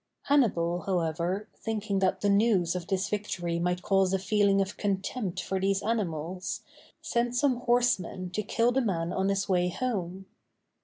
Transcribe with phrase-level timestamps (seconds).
[0.23, 5.43] Hannibal, however, thinking that the news of this victory might cause a feeling of contempt
[5.43, 6.61] for these animals,
[7.03, 10.25] sent some horsemen to kill the man on his way home.